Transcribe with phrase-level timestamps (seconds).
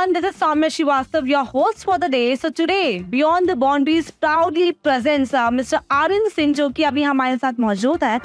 [0.00, 2.34] everyone, this is Samya Shivastav, your host for the day.
[2.36, 5.80] So today, Beyond the Boundaries proudly presents uh, Mr.
[5.90, 8.20] Arun Singh जो कि अभी हमारे साथ मौजूद है.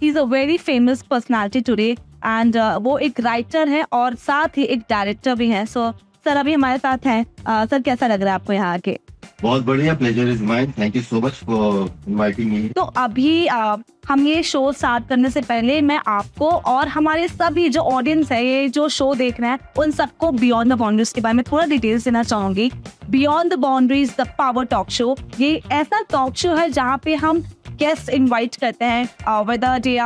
[0.00, 4.64] He's a very famous personality today and uh, वो एक writer है और साथ ही
[4.64, 5.92] एक director भी hai So
[6.24, 7.24] सर अभी हमारे साथ हैं.
[7.66, 8.98] सर कैसा लग रहा है आपको यहाँ आके?
[9.42, 13.76] बहुत बढ़िया pleasure is mine thank you so much for inviting me तो अभी आ,
[14.08, 18.44] हम ये शो स्टार्ट करने से पहले मैं आपको और हमारे सभी जो ऑडियंस है
[18.46, 21.64] ये जो शो देख रहे हैं उन सबको बियॉन्ड द बाउंड्रीज के बारे में थोड़ा
[21.66, 22.70] डिटेल्स देना चाहूँगी
[23.10, 27.42] beyond the boundaries the power talk show ये ऐसा टॉक शो है जहाँ पे हम
[27.72, 29.98] गेस्ट इनवाइट करते हैं वेदर डे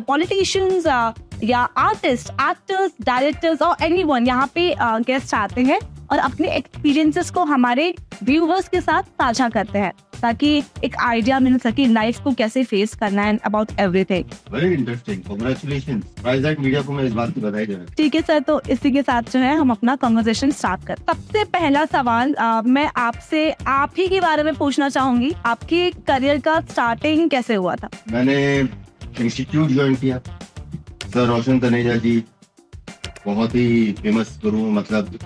[0.00, 0.86] पॉलिटिशियंस
[1.44, 5.80] या आर्टिस्ट एक्टर्स डायरेक्टर्स और एनीवन यहाँ पे गेस्ट आते हैं
[6.12, 11.58] और अपने एक्सपीरियंसेस को हमारे व्यूवर्स के साथ साझा करते हैं ताकि एक आइडिया मिल
[11.58, 17.12] सके लाइफ को कैसे फेस करना है about everything very interesting media को मैं इस
[17.12, 19.96] बात की बधाई दे ठीक है सर तो इसी के साथ जो है हम अपना
[19.96, 24.88] कन्वर्सेशन स्टार्ट कर। सबसे पहला सवाल आ, मैं आपसे आप ही के बारे में पूछना
[24.88, 27.88] चाहूँगी आपके करियर का स्टार्टिंग कैसे हुआ था?
[28.12, 28.68] मैंने
[29.20, 30.20] इंस्टीट्यूट ज्वाइन किया।
[31.10, 32.22] सर रोशन तनेजा जी,
[33.24, 35.18] बहुत ही फ़ेमस गुरु मतलब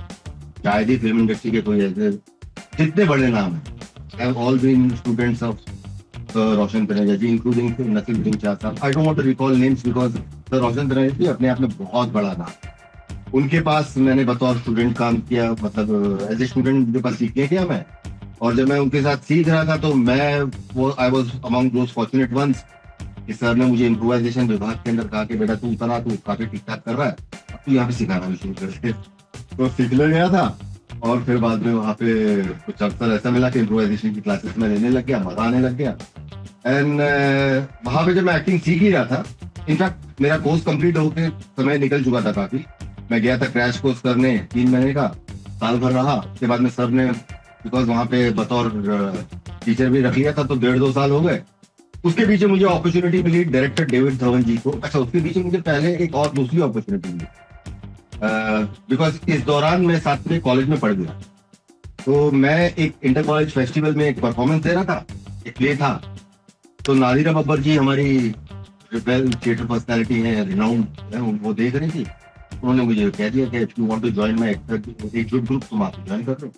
[0.64, 2.10] शायद ही फ़िल्म इंडस्ट्री के कोई ऐसे
[2.78, 5.56] जितने बड़े नाम हैं। All been students of
[6.36, 10.16] Roshan Taneja ji including Naseem Singh Shah साहब। I don't want to recall names because
[10.16, 14.96] sir Roshan Taneja ji अपने आप में बहुत बड़ा नाम उनके पास मैंने बतौर स्टूडेंट
[14.98, 17.84] काम किया मतलब एज ए स्टूडेंट उनके पास सीखने गया मैं।
[18.42, 20.42] और जब मैं उनके साथ सीख रहा था तो मैं
[20.74, 22.64] वो I was among those fortunate ones
[23.26, 26.46] कि सर ने मुझे इम्प्रोवाइजेशन विभाग के अंदर कहा कि बेटा तू उतना तू काफ़ी
[26.46, 27.16] ठीक ठाक कर रहा है
[27.52, 28.92] अब तू यहाँ पे सिखाना भी शुरू कर
[29.56, 30.58] तो सीखने गया था
[31.02, 34.68] और फिर बाद में वहाँ पे कुछ अवसर ऐसा मिला कि इम्प्रोवाइजेशन की क्लासेस में
[34.68, 35.90] लेने लग गया मज़ा आने लग गया।
[36.66, 39.24] एंड uh, वहाँ पे जब मैं एक्टिंग सीख ही रहा था
[39.68, 42.64] इनफैक्ट मेरा कोर्स कंप्लीट होकर समय निकल चुका था काफ़ी।
[43.10, 45.06] मैं गया था क्रैश कोर्स करने तीन महीने का
[45.60, 47.06] साल भर रहा उसके बाद में सर ने
[47.64, 48.70] बिकॉज़ वहाँ पे बतौर
[49.64, 51.42] टीचर uh, भी रख लिया था तो डेढ़ दो साल हो गए।
[52.04, 55.94] उसके पीछे मुझे अपॉर्चुनिटी मिली डायरेक्टर डेविड धवन जी को। अच्छा उसके पीछे मुझे पहले
[56.04, 57.26] एक और दूसरी अपॉर्चुनिटी मिली।
[58.90, 61.20] बिकॉज़ इस दौरान मैं साथ में कॉलेज में पढ़ गया।
[62.04, 65.04] तो मैं एक इंटर कॉलेज फेस्टिवल में एक परफॉर्मेंस दे रहा था,
[65.46, 65.92] एक प्ले था।
[66.80, 68.34] तो नादिरा बब्बर जी हमारी
[68.92, 72.04] थिएटर पर्सनैलिटी है रिनाउंड है वो देख रही थी।
[72.54, 75.82] उन्होंने मुझे कह दिया कि if you want to join my actor एक ग्रुप तुम
[75.82, 76.52] आप ज्वाइन कर लो।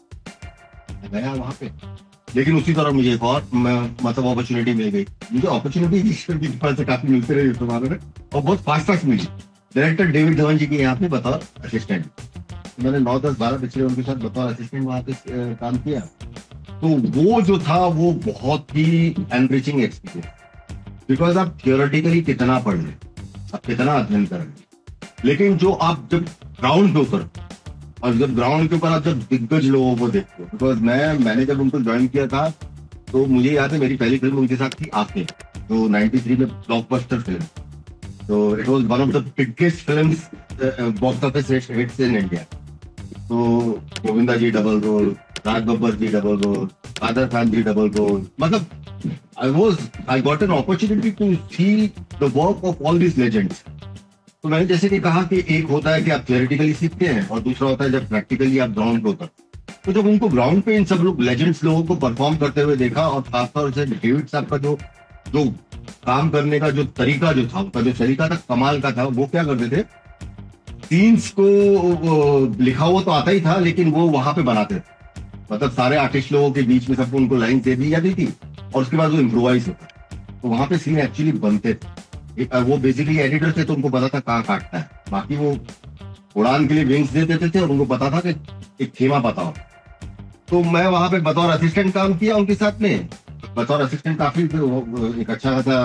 [0.92, 1.70] मैं गया वहाँ पे।
[2.36, 7.34] लेकिन उसी तरह मुझे एक और मतलब अपॉर्चुनिटी मिल गई। मुझे अपॉर्चुनिटी से काफ़ी मिलती
[7.34, 7.98] रही जमाने में,
[8.34, 9.26] और बहुत फास्ट फास्ट मिली।
[9.74, 12.04] डायरेक्टर डेविड धवन जी के यहाँ पे बतौर असिस्टेंट
[12.78, 15.12] मैंने नौ, दस, बारह पिछले उनके साथ बतौर असिस्टेंट वहाँ पे
[15.56, 16.00] काम किया।
[16.80, 20.32] तो वो जो था, वो बहुत ही एनरिचिंग एक्सपीरियंस
[21.08, 22.94] बिकॉज़ आप थियोरेटिकली कितना पढ़ लें,
[23.54, 24.52] आप कितना अध्ययन कर लें।
[25.25, 26.25] लेकिन जो आप जब
[26.60, 27.28] ग्राउंड पे उतर
[28.06, 31.44] और जब ग्राउंड के ऊपर आप जब दिग्गज लोगों को देखते हो। बिकॉज़ मैं, मैंने
[31.47, 32.49] जब उनको ज्वाइन किया था
[33.12, 35.25] तो मुझे याद है, मेरी पहली फ़िल्म उनके साथ थी आपने
[35.69, 37.44] तो नाइनटी थ्री में ब्लॉकबस्टर फ़िल्म
[38.27, 42.43] तो it was one of the biggest film box office hits in India
[43.28, 43.37] तो
[44.06, 45.15] Govinda ji double role
[45.47, 46.69] Raj Babbar ji double role
[47.03, 48.67] Adar Khan ji double role मतलब
[49.43, 49.78] I was
[50.11, 51.87] I got an opportunity to see
[52.21, 53.65] the work of all these legends
[54.46, 57.40] तो मैंने जैसे कि कहा कि एक होता है कि आप थियोरिटिकली सीखते हैं और
[57.42, 59.28] दूसरा होता है जब प्रैक्टिकली आप ग्राउंड पे उतर
[59.84, 63.06] तो जब उनको ग्राउंड पे इन सब लोग लेजेंड्स लोगों को परफॉर्म करते हुए देखा
[63.08, 64.76] और खासतौर से डेविड साहब का जो
[65.32, 65.44] जो
[66.06, 69.26] काम करने का जो तरीका जो था, उनका जो तरीका था, कमाल का था, वो
[69.26, 69.82] क्या करते थे?
[70.84, 74.80] सीन्स को लिखा हुआ तो आता ही था, लेकिन वो वहाँ पे बनाते थे।
[75.52, 78.32] मतलब सारे आर्टिस्ट लोगों के बीच में सबको उनको लाइन दे दी जाती थी
[78.74, 79.86] और उसके बाद वो इम्प्रोवाइज होता
[80.32, 82.04] तो वहाँ पे सीन एक्चुअली बनते थे।
[82.38, 85.56] वो बेसिकली एडिटर थे तो उनको पता था कहाँ काटना है। बाकी वो
[86.37, 88.31] उड़ान के लिए विंग्स दे देते थे और उनको पता था कि
[88.81, 88.93] एक
[89.25, 89.55] पता हो
[90.49, 93.09] तो मैं वहाँ पे बतौर असिस्टेंट काम किया उनके साथ में।
[93.56, 94.43] बतौर असिस्टेंट काफ़ी
[95.21, 95.79] एक अच्छा खासा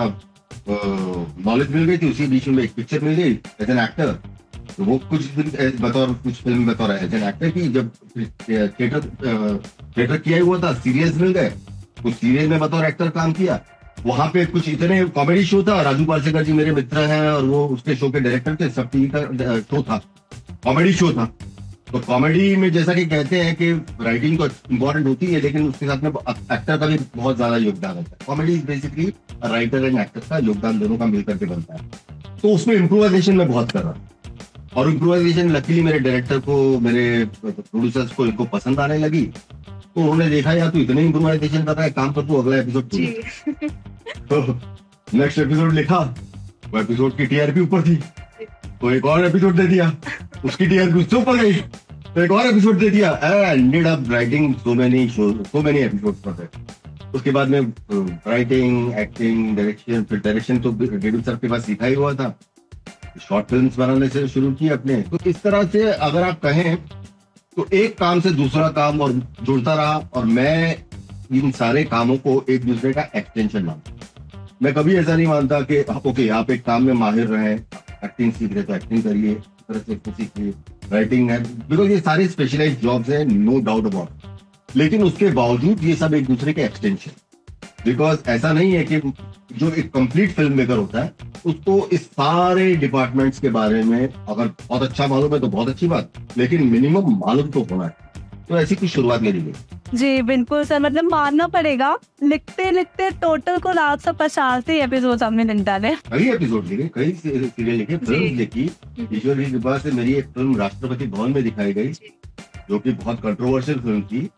[0.67, 4.11] नॉलेज मिल गई थी। उसी बीच में एक पिक्चर मिल गई एज एन एक्टर
[4.71, 9.01] तो वो कुछ दिन बतौर, कुछ फ़िल्म बतौर एज एन एक्टर की जब थिएटर
[9.97, 11.49] थिएटर किया हुआ था सीरियस मिल गए।
[12.03, 13.59] कुछ सीरियल में बतौर एक्टर काम किया।
[13.97, 17.65] वहाँ पे कुछ इतने कॉमेडी शो था, राजू पारसेकर जी मेरे मित्र हैं और वो
[17.67, 20.01] उसके शो के डायरेक्टर थे, सब टीवी का शो था।
[20.63, 21.25] कॉमेडी शो था।
[21.91, 23.71] तो कॉमेडी में जैसा कि कहते हैं कि
[24.03, 27.95] राइटिंग तो इम्पोर्टेंट होती है, लेकिन उसके साथ में एक्टर का भी बहुत ज़्यादा योगदान
[27.95, 29.05] होता है। Comedy is basically
[29.43, 31.89] writer and actor का योगदान दोनों का मिलकर के बनता है।
[32.41, 33.95] तो उसमें इम्प्रोवाइजेशन में बहुत कर रहा
[34.75, 39.21] और इम्प्रोवाइजेशन लकीली मेरे डायरेक्टर को, मेरे प्रोड्यूसर्स को इनको पसंद आने लगी।
[39.95, 42.83] तो उन्होंने देखा यार तू इतने इम्प्रोवाइजेशन कर रहा है काम कर तू अगला एपिसोड
[44.29, 44.37] तो
[45.13, 45.99] नेक्स्ट एपिसोड लिखा
[46.69, 47.95] वो एपिसोड की टीआरपी ऊपर थी
[48.81, 49.91] तो एक और एपिसोड दे दिया
[50.45, 51.53] उसकी टीआरपी उससे ऊपर गई
[52.15, 56.15] तो एक और एपिसोड दे दिया। Ended up writing so many show so many episode
[56.27, 57.61] that उसके बाद में
[58.27, 62.39] राइटिंग एक्टिंग डायरेक्शन फिर डायरेक्शन तो डेडू सर के पास सीखा ही हुआ था।
[63.21, 66.77] शॉर्ट फिल्म्स बनाने से शुरू की अपने। तो इस तरह से अगर आप कहें
[67.57, 69.11] तो एक काम से दूसरा काम और
[69.43, 70.75] जुड़ता रहा और मैं
[71.31, 73.91] इन सारे कामों को एक दूसरे का एक्सटेंशन मानता
[74.61, 78.53] मैं कभी ऐसा नहीं मानता कि ओके, आप एक काम में माहिर रहे एक्टिंग सीख
[78.53, 80.53] रहे तो एक्टिंग करिए
[80.91, 85.95] राइटिंग है। बिकॉज़ ये सारे स्पेशलाइज जॉब्स हैं नो डाउट अबाउट लेकिन उसके बावजूद ये
[85.95, 87.11] सब एक दूसरे के एक्सटेंशन
[87.85, 88.99] बिकॉज़ ऐसा नहीं है कि
[89.57, 91.13] जो एक कंप्लीट फ़िल्म मेकर होता है
[91.45, 95.87] उसको इस सारे डिपार्टमेंट्स के बारे में अगर बहुत अच्छा मालूम है तो बहुत अच्छी
[95.87, 98.09] बात लेकिन मिनिमम मालूम तो होना है।
[98.49, 103.57] तो ऐसी कुछ शुरुआत मेरी गई जी बिल्कुल सर मतलब मानना पड़ेगा। लिखते लिखते टोटल
[103.59, 107.97] को रात सौ पचास ही एपिसोड हमने लिख डाले कई एपिसोड लिखे कई सीरियल लिखे
[107.97, 108.69] फ़िल्म लिखी।
[109.13, 111.93] ईश्वर की कृपा से मेरी एक फ़िल्म राष्ट्रपति भवन में दिखाई गई
[112.69, 114.29] जो कि बहुत कंट्रोवर्शियल फ़िल्म थी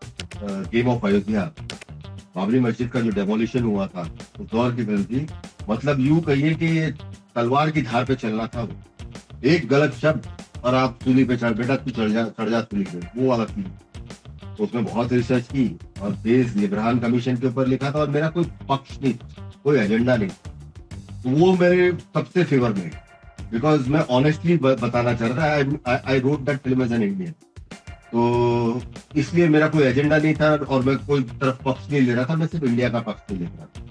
[0.72, 1.52] गेम ऑफ़ अयोध्या
[2.36, 4.02] बाबरी मस्जिद का जो डेमोलिशन हुआ था,
[4.40, 5.28] उस दौर की फ़िल्म थी
[5.70, 6.92] मतलब यूँ कहिए कि
[7.36, 8.76] तलवार की धार पे चलना था वो।
[9.46, 10.28] एक गलत शब्द
[10.64, 13.46] और आप सूली पे चढ़, बेटा तू चढ़ जा चढ़ जा सूली पे, वो वाला
[13.46, 13.64] थी
[14.58, 15.66] तो उसमें बहुत रिसर्च की
[16.02, 19.14] और देश लिब्रान कमीशन के ऊपर लिखा था और मेरा कोई पक्ष नहीं,
[19.64, 20.30] कोई एजेंडा नहीं।
[21.24, 22.92] तो वो मेरे सबसे फेवर में
[23.52, 27.34] बिकॉज़ मैं ऑनेस्टली बताना चाह रहा था I wrote that film as an Indian
[28.14, 28.82] तो
[29.16, 32.36] इसलिए मेरा कोई एजेंडा नहीं था और मैं कोई तरफ़ पक्ष नहीं ले रहा था,
[32.36, 33.82] मैं सिर्फ़ इंडिया का पक्ष नहीं ले रहा था।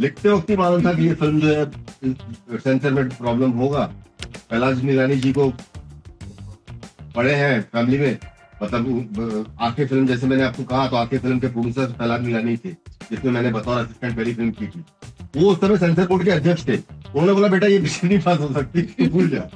[0.00, 3.84] लिखते वक्त ही मालूम था कि ये फ़िल्म जो है सेंसर में प्रॉब्लम होगा।
[4.24, 5.48] कैलाश निरानी जी को
[7.16, 8.18] पढ़े हैं फैमिली में।
[8.62, 12.70] मतलब आखिरी फ़िल्म जैसे मैंने आपको कहा तो आखिरी फ़िल्म के प्रोड्यूसर कैलाश निरानी थे,
[13.10, 14.84] जिसमें मैंने बतौर असिस्टेंट पहली फ़िल्म की थी।
[15.36, 18.38] वो उस समय सेंसर बोर्ड के अध्यक्ष थे। उन्होंने बोला, बेटा, ये मिशन नहीं पास
[18.38, 19.48] हो सकती भूल जा।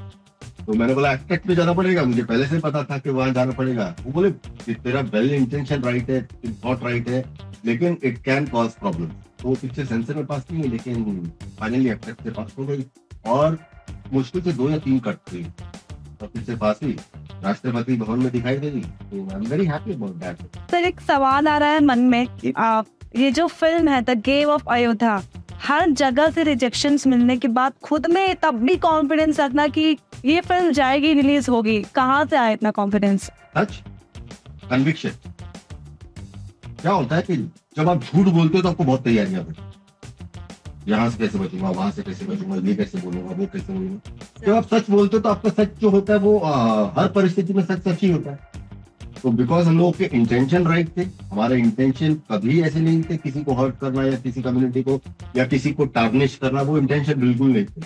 [0.66, 3.52] तो मैंने बोला एक्सपेक्ट में जाना पड़ेगा मुझे पहले से पता था कि वहाँ जाना
[3.52, 4.30] पड़ेगा। वो बोले
[4.74, 6.22] तेरा वेल इंटेंशन राइट है
[6.64, 7.22] थॉट राइट है
[7.64, 9.06] लेकिन इट कैन कॉज प्रॉब्लम
[9.42, 11.30] तो पिक्चर सेंसर में पास नहीं है लेकिन
[11.60, 12.84] फाइनली एक्सपेक्ट से पास हो गई
[13.26, 13.58] और
[14.12, 15.44] मुश्किल से दो या तीन कट थी
[16.22, 16.98] और पिक्चर पास हुई।
[17.42, 21.48] राष्ट्रपति भवन में दिखाई देगी तो I am very happy about that sir एक सवाल
[21.48, 22.26] आ रहा है मन में
[22.56, 22.82] आ,
[23.16, 25.22] ये जो फ़िल्म है द गेम ऑफ़ अयोध्या
[25.62, 30.40] हर जगह से रिजेक्शन मिलने के बाद खुद में तब भी कॉन्फिडेंस रखना कि ये
[30.40, 35.10] फ़िल्म जाएगी रिलीज़ होगी। कहाँ से आया इतना कॉन्फिडेंस कन्विक्शन
[36.80, 37.36] क्या होता है कि
[37.76, 41.90] जब आप झूठ बोलते हो तो आपको बहुत तैयारियाँ होती यहाँ से कैसे बचूँगा वहाँ
[41.90, 44.44] से कैसे बचूँगा ये कैसे बोलूँगा वो कैसे बोलूँगा?
[44.46, 47.54] जब आप सच बोलते हो तो आपका सच जो होता है वो आ, हर परिस्थिति
[47.54, 48.55] में सच सच ही होता है।
[49.26, 53.42] तो बिकॉज़ हम लोग के इंटेंशन राइट थे हमारे इंटेंशन कभी ऐसे नहीं थे किसी
[53.44, 55.00] को हर्ट करना या किसी कम्युनिटी को
[55.36, 57.82] या किसी को टार्निश करना वो इंटेंशन बिल्कुल नहीं थे।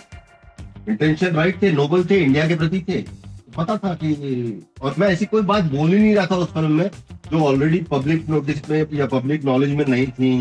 [0.88, 3.00] इंटेंशन राइट थे नोबल थे इंडिया के प्रति थे।
[3.56, 4.12] पता था कि
[4.82, 6.90] और मैं ऐसी कोई बात बोल ही नहीं रहा था उस फ़िल्म में
[7.32, 10.32] जो ऑलरेडी पब्लिक नोटिस में या पब्लिक नॉलेज में नहीं थी।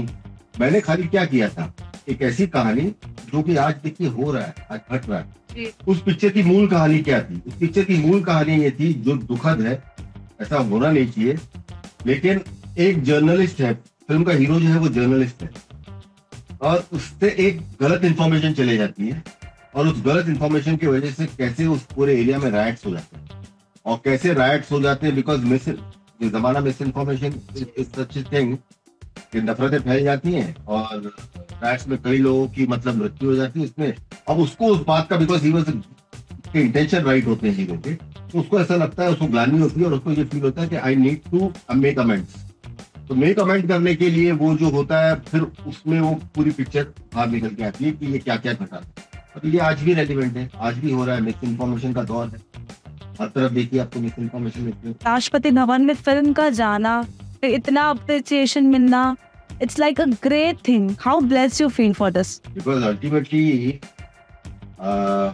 [0.59, 1.73] मैंने खाली क्या किया था?
[2.09, 2.81] एक ऐसी कहानी
[3.31, 6.67] जो कि आज देखिए हो रहा है आज घट रहा है। उस पिक्चर की मूल
[6.67, 7.41] कहानी क्या थी?
[7.47, 9.88] उस पिक्चर की मूल कहानी ये थी जो दुखद है
[10.41, 11.37] ऐसा होना नहीं चाहिए।
[12.05, 12.41] लेकिन
[12.77, 15.49] एक जर्नलिस्ट है, फ़िल्म का हीरो जो है वो जर्नलिस्ट है।
[16.61, 19.23] और उससे एक गलत इंफॉर्मेशन चले जाती है।
[19.75, 23.19] और उस गलत इंफॉर्मेशन की वजह से कैसे उस पूरे एरिया में राइट्स हो जाते
[23.19, 23.47] हैं।
[23.85, 25.69] और कैसे राइट्स हो जाते हैं बिकॉज़ मिस
[26.31, 27.31] जमाना मिस इन्फॉर्मेशन
[27.79, 28.57] सच थिंग
[29.31, 31.13] कि नफरतें फैल जाती हैं। और
[31.63, 33.93] राइट्स में कई लोगों की मतलब मृत्यु हो जाती है। इसमें
[34.29, 35.69] अब उसको उस बात का because he was
[36.57, 39.93] intention right होते हैं हीरो के। उसको ऐसा लगता है उसको ग्लानी होती है और
[39.93, 42.35] उसको ये फील होता है कि I need to make amends
[43.09, 46.83] to make amend करने के लिए वो जो होता है फिर उसमें वो पूरी पिक्चर
[47.13, 48.81] बाहर निकल के आती है कि ये क्या क्या घटा
[49.35, 52.27] और ये आज भी रेलिवेंट है आज भी हो रहा है मिस इन्फॉर्मेशन का दौर
[52.27, 52.41] है।
[53.21, 56.93] हर तरफ़ देखिए आपको मिस इन्फॉर्मेशन मिलती है। राष्ट्रपति भवन में फ़िल्म का जाना
[57.43, 59.15] इतना अप्रिसिएशन मिलना
[59.63, 60.83] it's like a great thing.
[60.99, 62.29] How blessed you feel for this?
[62.53, 63.81] Because ultimately
[64.79, 65.31] uh,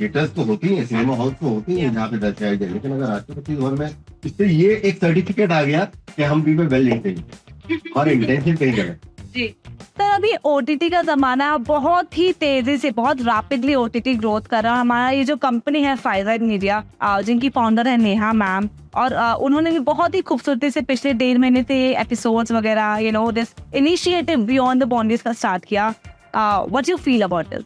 [0.00, 3.06] theatres तो होती है सिनेमा हॉल तो होती है, जहाँ पे दर्शाई जाए लेकिन अगर
[3.06, 3.90] राष्ट्रपति भवन में,
[4.24, 8.76] इससे ये एक सर्टिफिकेट आ गया कि हम भी में वेल नहीं और इंटेंशन कहीं
[8.76, 9.00] गलत
[9.34, 14.62] जी। सर, अभी ओटीटी का जमाना बहुत ही तेज़ी से, बहुत रैपिडली ओटीटी ग्रोथ कर
[14.62, 19.14] रहा है। हमारा ये जो कंपनी है फाइजर मीडिया जिनकी फाउंडर है नेहा मैम और
[19.42, 23.54] उन्होंने भी बहुत ही खूबसूरती से पिछले डेढ़ महीने से एपिसोड्स वगैरह you know this
[23.74, 25.88] initiative beyond the boundaries का स्टार्ट किया।
[26.36, 27.62] What you feel about this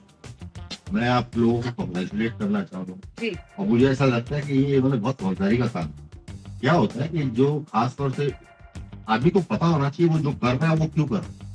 [0.93, 4.97] मैं आप लोगों को कॉन्ग्रेचुलेट करना चाहूँगा और मुझे ऐसा लगता है कि ये इन्होंने
[4.97, 5.89] बहुत समझदारी का काम
[6.61, 8.33] क्या। होता है कि जो खास तौर से
[9.09, 11.47] आदमी को पता होना चाहिए वो जो कर रहा है वो क्यों कर रहा है?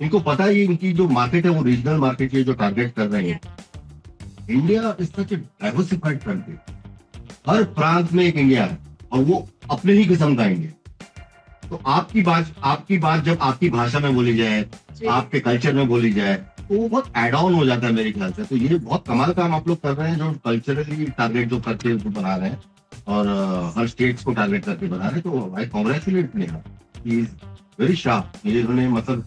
[0.00, 3.30] इनको पता है इनकी जो मार्केट है वो रीजनल मार्केट है जो टारगेट कर रहे
[3.30, 3.40] हैं।
[4.50, 6.54] India is such a diversified country
[7.48, 8.78] हर प्रांत में एक इंडिया है
[9.12, 13.98] और वो अपने ही किस्म का इंडिया तो आपकी बात आपकी बात जब आपकी भाषा
[13.98, 14.64] में बोली जाए
[15.10, 18.32] आपके कल्चर में बोली जाए तो वो बहुत एड ऑन हो जाता है मेरे ख्याल
[18.32, 21.58] से। तो ये बहुत कमाल काम आप लोग कर रहे हैं जो कल्चरली टारगेट जो
[21.60, 22.60] करके बना रहे हैं
[23.08, 23.28] और
[23.78, 26.62] हर स्टेट्स को टारगेट करके बना रहे हैं तो I congratulate Neha.
[27.06, 27.28] Is
[27.80, 29.24] very sharp ये इन्होंने मतलब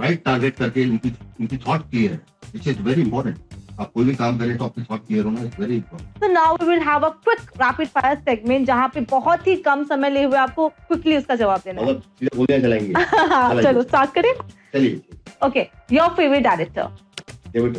[0.00, 2.20] राइट टारगेट करके इनकी इनकी थॉट क्लियर है
[2.54, 3.36] विच इज़ वेरी इंपॉर्टेंट
[3.80, 6.54] आप कोई भी काम करें तो आपकी थॉट क्लियर होना इज़ वेरी इंपॉर्टेंट तो now
[6.54, 10.24] we will have a quick rapid fire segment जहाँ पे बहुत ही कम समय लिए
[10.24, 12.92] हुए आपको क्विकली उसका जवाब देना है। मतलब सीधे बोलने चलाएँगे।
[13.34, 14.32] हाँ, चलो स्टार्ट करें।
[14.74, 15.00] चलिए।
[15.46, 16.86] Okay your favourite director
[17.52, 17.76] David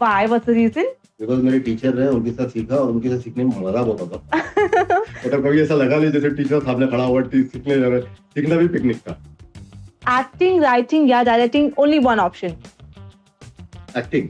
[0.00, 3.44] why what's the reason because मेरे टीचर रहे उनके साथ सीखा और उनके साथ सीखने
[3.44, 7.22] में मज़ा बहुत आता था। मतलब कभी ऐसा लगा नहीं जैसे टीचर सामने खड़ा हुआ
[7.24, 9.16] सीखने जा रहे सीखना भी पिकनिक का
[10.18, 12.54] एक्टिंग राइटिंग या directing only one option
[13.96, 14.28] acting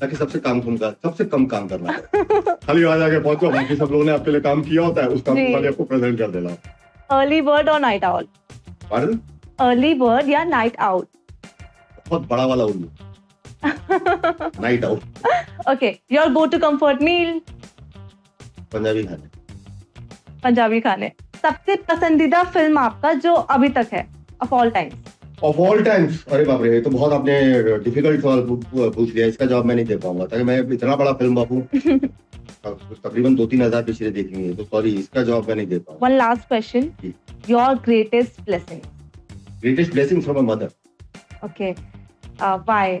[0.00, 3.76] ताकि सबसे काम कम का सबसे कम काम करना है। खाली वहाँ जाके पहुंचो बाकी
[3.76, 6.18] सब लोगों ने आपके लिए काम किया होता है उस काम को खाली आपको प्रेजेंट
[6.18, 6.56] कर देना
[7.10, 8.26] अर्ली बर्ड और night owl
[8.90, 9.18] pardon
[9.66, 11.06] early bird या नाइट आउट
[12.08, 12.88] बहुत बड़ा वाला उल्लू
[14.60, 15.00] night out
[15.70, 17.40] okay your go to comfort meal
[18.72, 19.28] Punjabi खाने।
[20.42, 21.10] पंजाबी खाने।
[21.42, 24.06] सबसे पसंदीदा फ़िल्म आपका जो अभी तक है
[24.42, 24.90] of all time
[25.44, 28.40] of all times अरे बाप रे तो बहुत आपने डिफ़िकल्ट सवाल
[28.90, 31.60] पूछ लिया इसका जवाब मैं नहीं दे पाऊँगा ताकि मैं इतना बड़ा फ़िल्म बापू।
[32.66, 36.16] तकरीबन दो तीन हज़ार पिछले देखेंगे तो सॉरी इसका जवाब मैं नहीं दे पाऊँगा। One
[36.16, 36.90] last question
[37.48, 38.80] your greatest blessing
[39.60, 40.70] greatest blessing from my mother
[41.44, 41.72] okay
[42.42, 43.00] bye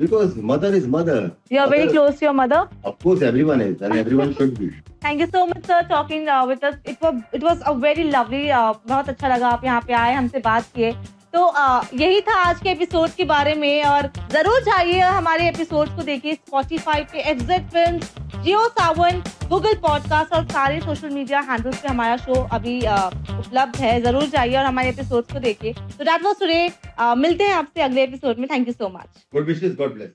[0.00, 3.60] because mother is mother you are very Mother- close to your mother of course everyone
[3.62, 4.68] is and everyone should be
[5.04, 8.44] thank you so much sir talking with us it was it was a very lovely
[8.52, 10.92] बहुत अच्छा लगा आप यहाँ पे आए हमसे बात किए।
[11.34, 15.88] तो आ, यही था आज के एपिसोड के बारे में और ज़रूर जाइए हमारे एपिसोड
[15.96, 21.80] को देखिए स्पॉटिफाई पे exit film Jio Saavn Google podcast और सारे सोशल मीडिया हैंडल्स
[21.80, 26.22] पे हमारा शो अभी उपलब्ध है। ज़रूर जाइए और हमारे एपिसोड को देखिए। तो दैट
[26.22, 30.10] वाज मिलते हैं आपसे अगले एपिसोड में। Thank you so much good wishes god bless